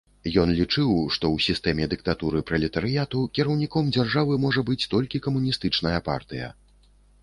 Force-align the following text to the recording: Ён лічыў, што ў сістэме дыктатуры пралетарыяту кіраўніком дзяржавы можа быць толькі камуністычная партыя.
Ён 0.43 0.53
лічыў, 0.59 0.87
што 1.17 1.25
ў 1.33 1.37
сістэме 1.47 1.85
дыктатуры 1.93 2.41
пралетарыяту 2.49 3.23
кіраўніком 3.39 3.95
дзяржавы 3.95 4.43
можа 4.49 4.61
быць 4.69 4.83
толькі 4.99 5.25
камуністычная 5.29 5.99
партыя. 6.13 6.55